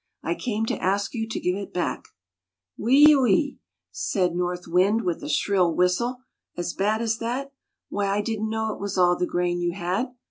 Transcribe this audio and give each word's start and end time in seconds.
I 0.23 0.33
came 0.33 0.65
to 0.65 0.81
ask 0.83 1.13
you 1.13 1.29
to 1.29 1.39
give 1.39 1.55
it 1.55 1.71
back.''" 1.75 2.07
Whe 2.75 3.05
ee 3.05 3.05
eew!" 3.09 3.57
said 3.91 4.33
North 4.35 4.67
Wind, 4.67 5.03
with 5.03 5.21
a 5.21 5.29
shrill 5.29 5.75
whistle." 5.75 6.21
As 6.57 6.73
bad 6.73 7.03
as 7.03 7.19
that? 7.19 7.53
Why, 7.89 8.07
I 8.07 8.21
didn't 8.23 8.49
know 8.49 8.73
it 8.73 8.79
was 8.81 8.97
all 8.97 9.15
the 9.15 9.27
grain 9.27 9.61
you 9.61 9.73
had. 9.73 10.11